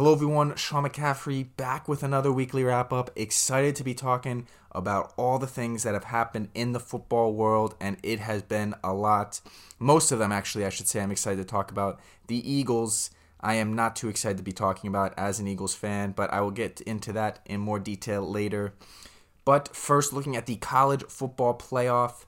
[0.00, 0.56] Hello, everyone.
[0.56, 3.10] Sean McCaffrey back with another weekly wrap up.
[3.16, 7.74] Excited to be talking about all the things that have happened in the football world,
[7.78, 9.42] and it has been a lot.
[9.78, 12.00] Most of them, actually, I should say, I'm excited to talk about.
[12.28, 13.10] The Eagles,
[13.42, 16.40] I am not too excited to be talking about as an Eagles fan, but I
[16.40, 18.72] will get into that in more detail later.
[19.44, 22.24] But first, looking at the college football playoff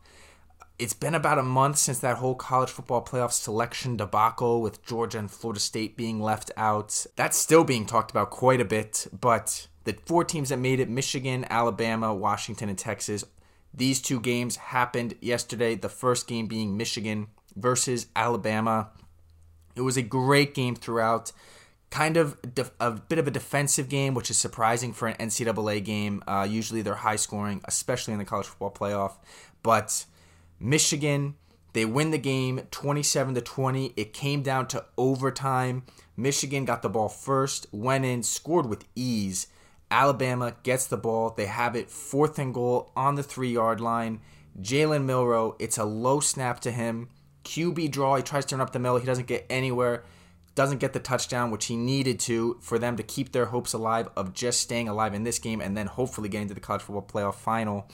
[0.78, 5.18] it's been about a month since that whole college football playoff selection debacle with Georgia
[5.18, 7.06] and Florida State being left out.
[7.16, 10.88] That's still being talked about quite a bit, but the four teams that made it
[10.88, 13.24] Michigan, Alabama, Washington, and Texas
[13.74, 15.74] these two games happened yesterday.
[15.74, 18.90] The first game being Michigan versus Alabama.
[19.74, 21.32] It was a great game throughout.
[21.90, 22.38] Kind of
[22.80, 26.22] a bit of a defensive game, which is surprising for an NCAA game.
[26.26, 29.12] Uh, usually they're high scoring, especially in the college football playoff.
[29.62, 30.04] But
[30.62, 31.34] Michigan,
[31.72, 33.94] they win the game 27 to 20.
[33.96, 35.82] It came down to overtime.
[36.16, 39.48] Michigan got the ball first, went in, scored with ease.
[39.90, 41.30] Alabama gets the ball.
[41.30, 44.20] They have it fourth and goal on the three yard line.
[44.60, 47.08] Jalen Milroe, it's a low snap to him.
[47.44, 48.16] QB draw.
[48.16, 48.98] He tries to turn up the middle.
[48.98, 50.04] He doesn't get anywhere.
[50.54, 54.08] Doesn't get the touchdown, which he needed to for them to keep their hopes alive
[54.16, 57.02] of just staying alive in this game and then hopefully getting to the college football
[57.02, 57.88] playoff final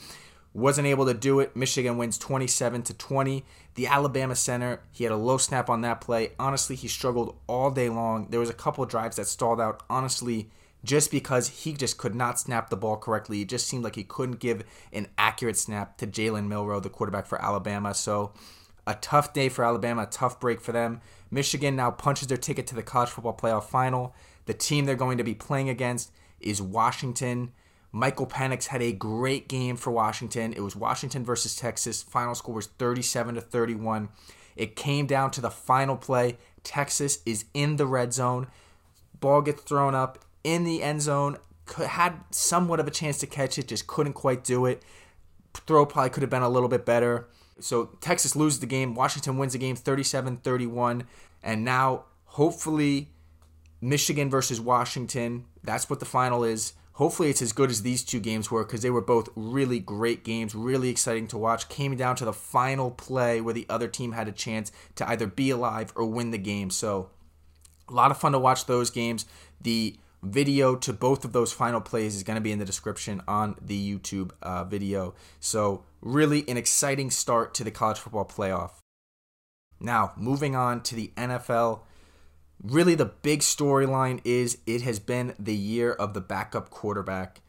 [0.53, 1.55] wasn't able to do it.
[1.55, 3.45] Michigan wins 27 to 20.
[3.75, 6.31] The Alabama center, he had a low snap on that play.
[6.39, 8.27] Honestly, he struggled all day long.
[8.29, 9.83] There was a couple drives that stalled out.
[9.89, 10.49] Honestly,
[10.83, 13.41] just because he just could not snap the ball correctly.
[13.41, 17.25] It just seemed like he couldn't give an accurate snap to Jalen Milroe, the quarterback
[17.25, 17.93] for Alabama.
[17.93, 18.33] So,
[18.87, 21.01] a tough day for Alabama, a tough break for them.
[21.29, 24.15] Michigan now punches their ticket to the college football playoff final.
[24.45, 27.51] The team they're going to be playing against is Washington.
[27.91, 30.53] Michael Penix had a great game for Washington.
[30.53, 32.03] It was Washington versus Texas.
[32.03, 34.09] Final score was 37 to 31.
[34.55, 36.37] It came down to the final play.
[36.63, 38.47] Texas is in the red zone.
[39.19, 41.37] Ball gets thrown up in the end zone.
[41.77, 44.83] Had somewhat of a chance to catch it, just couldn't quite do it.
[45.65, 47.27] Throw probably could have been a little bit better.
[47.59, 48.95] So Texas loses the game.
[48.95, 51.03] Washington wins the game 37 31.
[51.41, 53.09] And now, hopefully,
[53.81, 55.45] Michigan versus Washington.
[55.63, 56.73] That's what the final is.
[56.99, 60.25] Hopefully, it's as good as these two games were because they were both really great
[60.25, 61.69] games, really exciting to watch.
[61.69, 65.25] Came down to the final play where the other team had a chance to either
[65.25, 66.69] be alive or win the game.
[66.69, 67.09] So,
[67.87, 69.25] a lot of fun to watch those games.
[69.61, 73.21] The video to both of those final plays is going to be in the description
[73.29, 75.15] on the YouTube uh, video.
[75.39, 78.71] So, really an exciting start to the college football playoff.
[79.79, 81.79] Now, moving on to the NFL
[82.63, 87.41] really the big storyline is it has been the year of the backup quarterback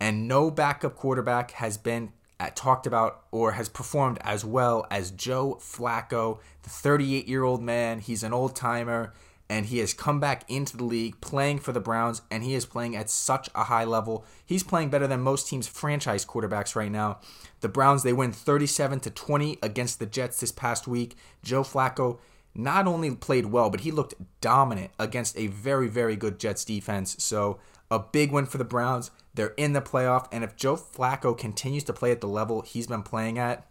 [0.00, 5.10] and no backup quarterback has been at, talked about or has performed as well as
[5.10, 7.98] Joe Flacco, the 38 year old man.
[7.98, 9.12] He's an old timer
[9.50, 12.66] and he has come back into the league playing for the Browns and he is
[12.66, 14.24] playing at such a high level.
[14.44, 17.18] He's playing better than most teams' franchise quarterbacks right now.
[17.60, 21.16] The Browns they win 37 to 20 against the Jets this past week.
[21.42, 22.18] Joe Flacco
[22.54, 27.16] not only played well, but he looked dominant against a very, very good Jets defense.
[27.22, 27.58] So
[27.90, 29.10] a big win for the Browns.
[29.34, 32.88] They're in the playoff, and if Joe Flacco continues to play at the level he's
[32.88, 33.66] been playing at,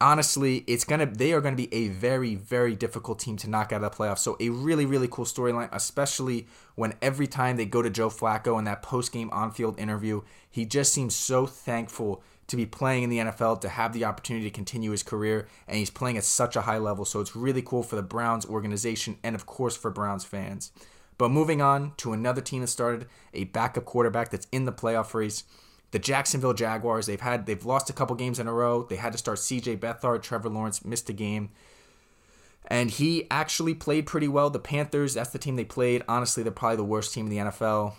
[0.00, 3.84] honestly, it's gonna they are gonna be a very, very difficult team to knock out
[3.84, 4.20] of the playoffs.
[4.20, 8.58] So a really, really cool storyline, especially when every time they go to Joe Flacco
[8.58, 13.04] in that post game on field interview, he just seems so thankful to be playing
[13.04, 16.24] in the NFL, to have the opportunity to continue his career, and he's playing at
[16.24, 17.04] such a high level.
[17.04, 20.72] So it's really cool for the Browns organization and, of course, for Browns fans.
[21.16, 25.14] But moving on to another team that started a backup quarterback that's in the playoff
[25.14, 25.44] race.
[25.92, 28.84] The Jacksonville Jaguars, they've had they've lost a couple games in a row.
[28.84, 31.50] They had to start CJ Beathard, Trevor Lawrence missed a game.
[32.66, 34.50] And he actually played pretty well.
[34.50, 36.02] The Panthers, that's the team they played.
[36.08, 37.94] Honestly, they're probably the worst team in the NFL.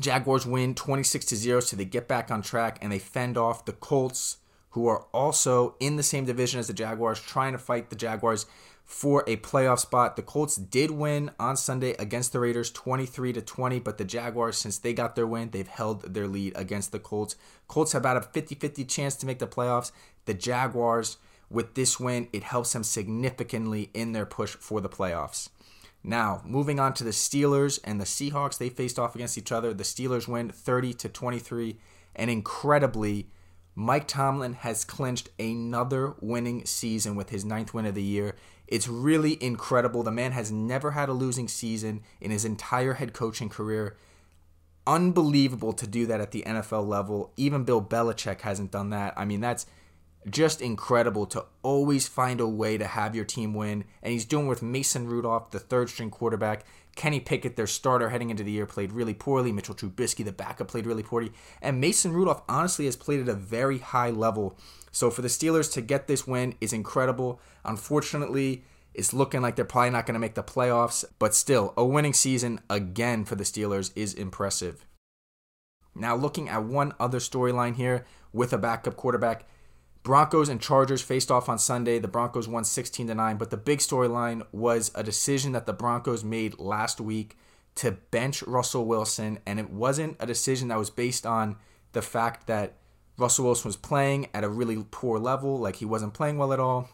[0.00, 3.64] Jaguars win 26 to 0, so they get back on track and they fend off
[3.64, 4.38] the Colts,
[4.70, 8.46] who are also in the same division as the Jaguars, trying to fight the Jaguars
[8.84, 10.14] for a playoff spot.
[10.14, 14.56] The Colts did win on Sunday against the Raiders 23 to 20, but the Jaguars,
[14.56, 17.36] since they got their win, they've held their lead against the Colts.
[17.66, 19.90] Colts have about a 50 50 chance to make the playoffs.
[20.26, 21.18] The Jaguars,
[21.50, 25.48] with this win, it helps them significantly in their push for the playoffs.
[26.08, 29.74] Now, moving on to the Steelers and the Seahawks, they faced off against each other.
[29.74, 31.80] The Steelers win 30 to 23,
[32.14, 33.26] and incredibly,
[33.74, 38.36] Mike Tomlin has clinched another winning season with his ninth win of the year.
[38.68, 40.04] It's really incredible.
[40.04, 43.96] The man has never had a losing season in his entire head coaching career.
[44.86, 47.32] Unbelievable to do that at the NFL level.
[47.36, 49.12] Even Bill Belichick hasn't done that.
[49.16, 49.66] I mean, that's
[50.28, 53.84] just incredible to always find a way to have your team win.
[54.02, 56.64] And he's doing with Mason Rudolph, the third string quarterback.
[56.96, 59.52] Kenny Pickett, their starter heading into the year, played really poorly.
[59.52, 61.30] Mitchell Trubisky, the backup, played really poorly.
[61.60, 64.58] And Mason Rudolph, honestly, has played at a very high level.
[64.90, 67.40] So for the Steelers to get this win is incredible.
[67.64, 68.64] Unfortunately,
[68.94, 72.14] it's looking like they're probably not going to make the playoffs, but still, a winning
[72.14, 74.86] season again for the Steelers is impressive.
[75.94, 79.46] Now, looking at one other storyline here with a backup quarterback,
[80.06, 81.98] Broncos and Chargers faced off on Sunday.
[81.98, 85.72] The Broncos won 16 to 9, but the big storyline was a decision that the
[85.72, 87.36] Broncos made last week
[87.74, 91.56] to bench Russell Wilson, and it wasn't a decision that was based on
[91.90, 92.74] the fact that
[93.18, 96.60] Russell Wilson was playing at a really poor level, like he wasn't playing well at
[96.60, 96.88] all,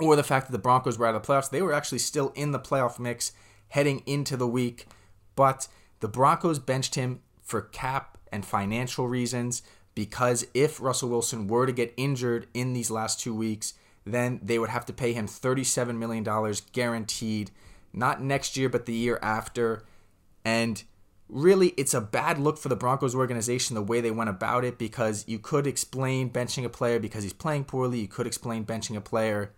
[0.00, 1.50] or the fact that the Broncos were out of the playoffs.
[1.50, 3.30] They were actually still in the playoff mix
[3.68, 4.88] heading into the week,
[5.36, 5.68] but
[6.00, 9.62] the Broncos benched him for cap and financial reasons
[9.94, 13.74] because if Russell Wilson were to get injured in these last two weeks,
[14.04, 16.24] then they would have to pay him $37 million
[16.72, 17.50] guaranteed,
[17.92, 19.84] not next year, but the year after.
[20.44, 20.82] And
[21.28, 24.78] really, it's a bad look for the Broncos organization the way they went about it
[24.78, 28.00] because you could explain benching a player because he's playing poorly.
[28.00, 29.52] You could explain benching a player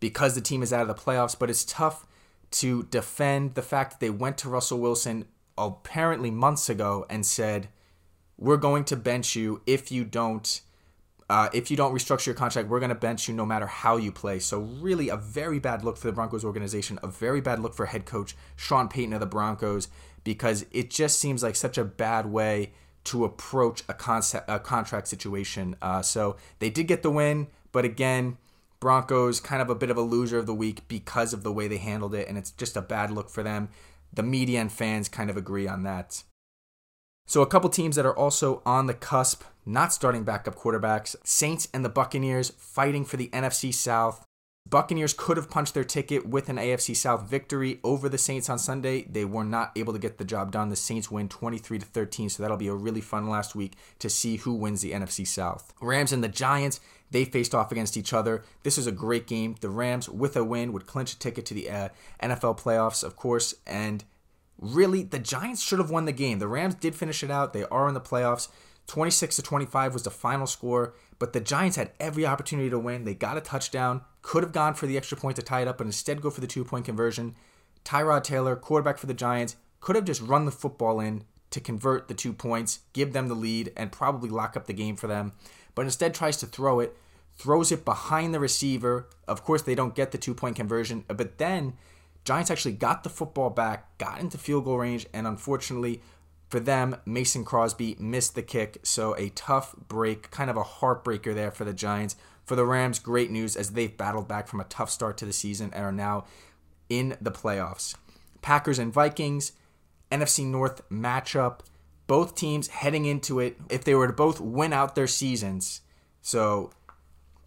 [0.00, 2.06] because the team is out of the playoffs, but it's tough
[2.50, 5.26] to defend the fact that they went to Russell Wilson
[5.56, 7.68] apparently months ago and said,
[8.38, 10.62] we're going to bench you if you don't
[11.30, 13.98] uh, if you don't restructure your contract, we're going to bench you no matter how
[13.98, 14.38] you play.
[14.38, 17.86] So, really, a very bad look for the Broncos organization, a very bad look for
[17.86, 19.88] head coach Sean Payton of the Broncos,
[20.24, 22.72] because it just seems like such a bad way
[23.04, 25.76] to approach a, concept, a contract situation.
[25.82, 28.38] Uh, so, they did get the win, but again,
[28.80, 31.68] Broncos kind of a bit of a loser of the week because of the way
[31.68, 33.68] they handled it, and it's just a bad look for them.
[34.14, 36.22] The media and fans kind of agree on that.
[37.28, 41.68] So, a couple teams that are also on the cusp, not starting backup quarterbacks Saints
[41.74, 44.24] and the Buccaneers fighting for the NFC South.
[44.66, 48.58] Buccaneers could have punched their ticket with an AFC South victory over the Saints on
[48.58, 49.02] Sunday.
[49.02, 50.70] They were not able to get the job done.
[50.70, 54.08] The Saints win 23 to 13, so that'll be a really fun last week to
[54.08, 55.74] see who wins the NFC South.
[55.82, 58.42] Rams and the Giants, they faced off against each other.
[58.62, 59.54] This was a great game.
[59.60, 61.88] The Rams, with a win, would clinch a ticket to the uh,
[62.22, 64.04] NFL playoffs, of course, and
[64.58, 66.38] really the Giants should have won the game.
[66.38, 67.52] The Rams did finish it out.
[67.52, 68.48] They are in the playoffs.
[68.88, 73.04] 26 to 25 was the final score, but the Giants had every opportunity to win.
[73.04, 75.78] They got a touchdown, could have gone for the extra point to tie it up,
[75.78, 77.34] but instead go for the two point conversion.
[77.84, 82.08] Tyrod Taylor, quarterback for the Giants, could have just run the football in to convert
[82.08, 85.32] the two points, give them the lead, and probably lock up the game for them.
[85.74, 86.96] But instead tries to throw it,
[87.36, 89.08] throws it behind the receiver.
[89.26, 91.74] Of course, they don't get the two point conversion, but then
[92.28, 96.02] Giants actually got the football back, got into field goal range, and unfortunately
[96.50, 98.80] for them, Mason Crosby missed the kick.
[98.82, 102.16] So a tough break, kind of a heartbreaker there for the Giants.
[102.44, 105.32] For the Rams, great news as they've battled back from a tough start to the
[105.32, 106.26] season and are now
[106.90, 107.96] in the playoffs.
[108.42, 109.52] Packers and Vikings,
[110.12, 111.60] NFC North matchup.
[112.06, 115.80] Both teams heading into it, if they were to both win out their seasons,
[116.20, 116.72] so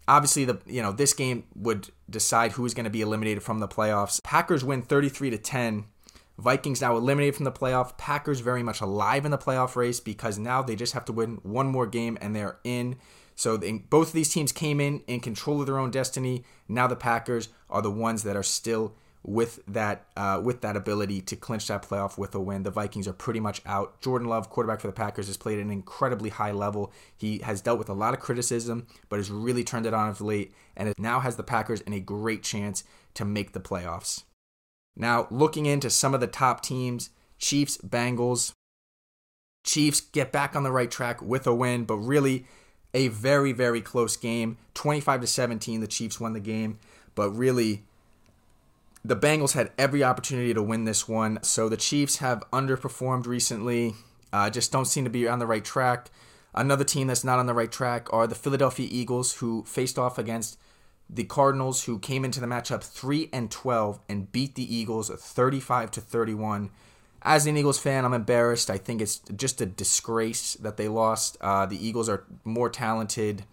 [0.08, 3.60] obviously the you know this game would decide who is going to be eliminated from
[3.60, 4.22] the playoffs.
[4.22, 5.84] Packers win 33 to 10.
[6.38, 7.96] Vikings now eliminated from the playoff.
[7.98, 11.38] Packers very much alive in the playoff race because now they just have to win
[11.42, 12.96] one more game and they're in.
[13.34, 16.44] So they, both of these teams came in in control of their own destiny.
[16.68, 18.94] Now the Packers are the ones that are still
[19.24, 22.64] with that uh, with that ability to clinch that playoff with a win.
[22.64, 24.00] The Vikings are pretty much out.
[24.00, 26.92] Jordan Love, quarterback for the Packers, has played at an incredibly high level.
[27.16, 30.20] He has dealt with a lot of criticism, but has really turned it on of
[30.20, 34.24] late, and it now has the Packers in a great chance to make the playoffs.
[34.96, 38.52] Now, looking into some of the top teams, Chiefs, Bengals.
[39.64, 42.46] Chiefs get back on the right track with a win, but really
[42.94, 44.58] a very, very close game.
[44.74, 46.78] 25 to 17, the Chiefs won the game,
[47.14, 47.84] but really
[49.04, 53.94] the Bengals had every opportunity to win this one, so the Chiefs have underperformed recently.
[54.32, 56.10] Uh, just don't seem to be on the right track.
[56.54, 60.18] Another team that's not on the right track are the Philadelphia Eagles, who faced off
[60.18, 60.58] against
[61.10, 65.90] the Cardinals, who came into the matchup 3 and 12 and beat the Eagles 35
[65.92, 66.70] to 31.
[67.22, 68.70] As an Eagles fan, I'm embarrassed.
[68.70, 71.36] I think it's just a disgrace that they lost.
[71.40, 73.44] Uh, the Eagles are more talented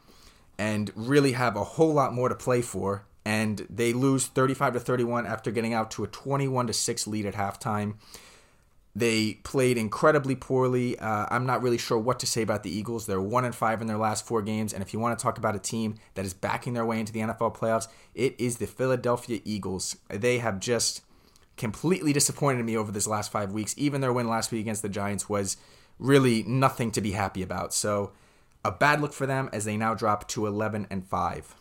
[0.58, 4.80] and really have a whole lot more to play for and they lose 35 to
[4.80, 7.96] 31 after getting out to a 21 to 6 lead at halftime.
[8.96, 10.98] They played incredibly poorly.
[10.98, 13.06] Uh, I'm not really sure what to say about the Eagles.
[13.06, 15.38] They're one and five in their last four games, and if you want to talk
[15.38, 18.68] about a team that is backing their way into the NFL playoffs, it is the
[18.68, 19.96] Philadelphia Eagles.
[20.10, 21.02] They have just
[21.56, 23.76] completely disappointed me over this last five weeks.
[23.78, 25.58] Even their win last week against the Giants was
[26.00, 27.74] really nothing to be happy about.
[27.74, 28.12] So
[28.66, 31.56] A bad look for them as they now drop to 11 and 5.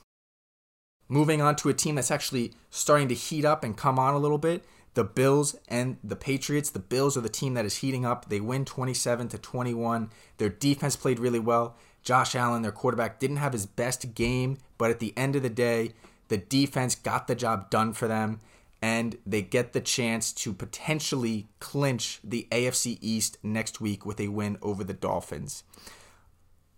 [1.08, 4.18] Moving on to a team that's actually starting to heat up and come on a
[4.18, 6.70] little bit, the Bills and the Patriots.
[6.70, 8.28] The Bills are the team that is heating up.
[8.28, 10.10] They win 27 to 21.
[10.36, 11.76] Their defense played really well.
[12.02, 15.50] Josh Allen, their quarterback, didn't have his best game, but at the end of the
[15.50, 15.92] day,
[16.28, 18.40] the defense got the job done for them
[18.80, 24.28] and they get the chance to potentially clinch the AFC East next week with a
[24.28, 25.64] win over the Dolphins.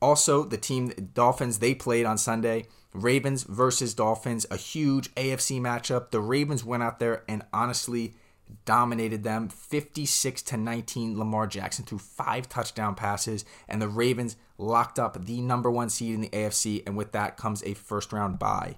[0.00, 5.60] Also, the team the Dolphins they played on Sunday, Ravens versus Dolphins, a huge AFC
[5.60, 6.10] matchup.
[6.10, 8.14] The Ravens went out there and honestly
[8.64, 14.98] dominated them 56 to 19 Lamar Jackson threw five touchdown passes and the Ravens locked
[14.98, 18.40] up the number 1 seed in the AFC and with that comes a first round
[18.40, 18.76] bye.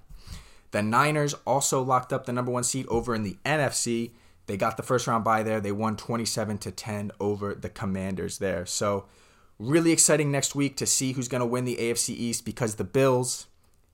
[0.73, 4.09] The Niners also locked up the number one seed over in the NFC.
[4.47, 5.61] They got the first round bye there.
[5.61, 8.65] They won 27 to 10 over the Commanders there.
[8.65, 9.05] So,
[9.59, 12.83] really exciting next week to see who's going to win the AFC East because the
[12.83, 13.45] Bills,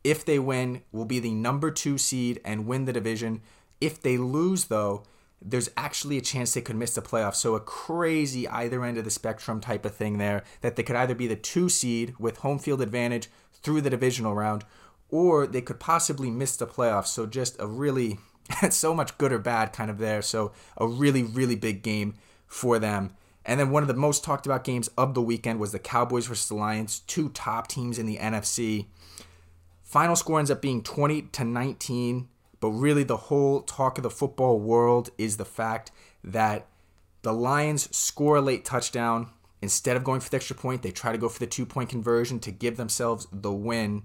[0.04, 3.42] if they win, will be the number two seed and win the division.
[3.82, 5.04] If they lose, though,
[5.42, 7.36] there's actually a chance they could miss the playoffs.
[7.36, 10.96] So a crazy either end of the spectrum type of thing there that they could
[10.96, 13.30] either be the two seed with home field advantage
[13.62, 14.66] through the divisional round,
[15.10, 17.08] or they could possibly miss the playoffs.
[17.08, 18.20] So just a really,
[18.70, 20.22] so much good or bad kind of there.
[20.22, 22.16] So a really, really big game
[22.48, 23.16] for them.
[23.46, 26.28] And then one of the most talked about games of the weekend was the Cowboys
[26.28, 28.88] versus the Lions, two top teams in the NFC.
[29.90, 32.28] Final score ends up being 20 to 19,
[32.60, 35.90] but really the whole talk of the football world is the fact
[36.24, 36.68] that
[37.24, 39.32] the Lions score a late touchdown.
[39.64, 41.90] Instead of going for the extra point, they try to go for the two point
[41.90, 44.04] conversion to give themselves the win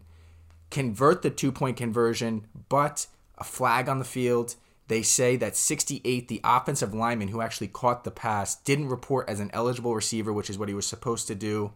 [0.71, 4.57] convert the two point conversion, but a flag on the field.
[4.89, 9.39] They say that 68, the offensive lineman who actually caught the pass, didn't report as
[9.39, 11.73] an eligible receiver, which is what he was supposed to do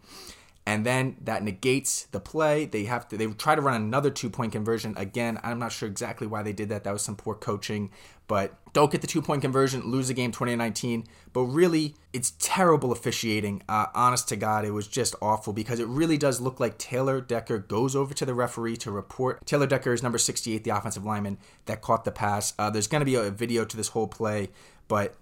[0.68, 2.66] and then that negates the play.
[2.66, 5.40] They have to they try to run another two point conversion again.
[5.42, 6.84] I'm not sure exactly why they did that.
[6.84, 7.90] That was some poor coaching,
[8.26, 11.06] but don't get the two point conversion, lose the game 2019.
[11.32, 13.62] But really, it's terrible officiating.
[13.66, 17.22] Uh, honest to God, it was just awful because it really does look like Taylor
[17.22, 19.46] Decker goes over to the referee to report.
[19.46, 22.52] Taylor Decker is number 68, the offensive lineman that caught the pass.
[22.58, 24.50] Uh, there's going to be a video to this whole play,
[24.86, 25.14] but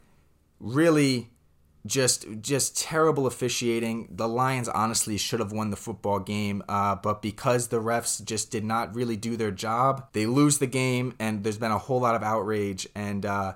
[0.59, 1.31] really
[1.87, 4.09] just just terrible officiating.
[4.11, 8.50] The Lions honestly should have won the football game, uh, but because the refs just
[8.50, 12.00] did not really do their job, they lose the game, and there's been a whole
[12.00, 12.88] lot of outrage.
[12.95, 13.55] And uh,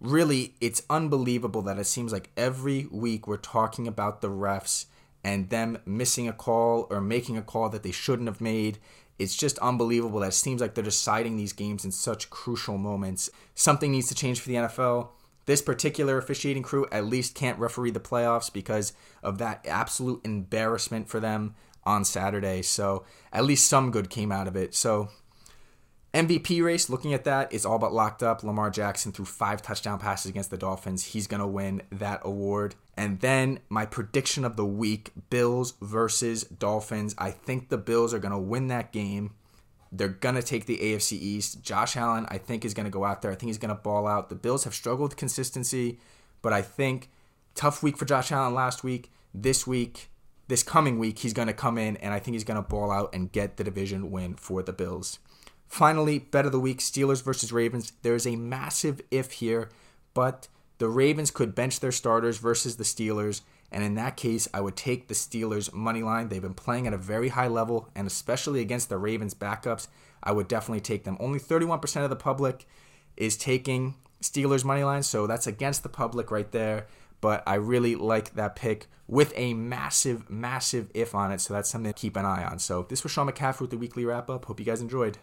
[0.00, 4.86] really, it's unbelievable that it seems like every week we're talking about the refs
[5.22, 8.78] and them missing a call or making a call that they shouldn't have made.
[9.18, 13.28] It's just unbelievable that it seems like they're deciding these games in such crucial moments.
[13.54, 15.10] Something needs to change for the NFL
[15.46, 18.92] this particular officiating crew at least can't referee the playoffs because
[19.22, 21.54] of that absolute embarrassment for them
[21.84, 22.62] on Saturday.
[22.62, 24.74] So at least some good came out of it.
[24.74, 25.08] So
[26.12, 28.42] MVP race, looking at that, is all but locked up.
[28.42, 31.04] Lamar Jackson threw five touchdown passes against the Dolphins.
[31.04, 32.74] He's going to win that award.
[32.96, 37.14] And then my prediction of the week Bills versus Dolphins.
[37.16, 39.34] I think the Bills are going to win that game.
[39.92, 41.62] They're going to take the AFC East.
[41.62, 43.30] Josh Allen, I think, is going to go out there.
[43.30, 44.28] I think he's going to ball out.
[44.28, 45.98] The Bills have struggled with consistency,
[46.42, 47.10] but I think
[47.54, 49.10] tough week for Josh Allen last week.
[49.34, 50.10] This week,
[50.48, 52.90] this coming week, he's going to come in, and I think he's going to ball
[52.90, 55.18] out and get the division win for the Bills.
[55.66, 57.92] Finally, bet of the week Steelers versus Ravens.
[58.02, 59.70] There is a massive if here,
[60.14, 64.60] but the Ravens could bench their starters versus the Steelers and in that case, I
[64.60, 66.28] would take the Steelers' money line.
[66.28, 69.88] They've been playing at a very high level, and especially against the Ravens' backups,
[70.22, 71.16] I would definitely take them.
[71.20, 72.66] Only 31% of the public
[73.16, 76.86] is taking Steelers' money line, so that's against the public right there.
[77.20, 81.40] But I really like that pick with a massive, massive if on it.
[81.40, 82.58] So that's something to keep an eye on.
[82.58, 84.46] So this was Sean McCaffrey with the weekly wrap up.
[84.46, 85.18] Hope you guys enjoyed.